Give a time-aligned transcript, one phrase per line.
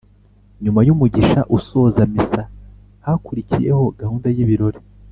[0.63, 2.41] nyuma y’umugisha usoza misa
[3.05, 4.79] hakurikiyeho gahunda y’ibirori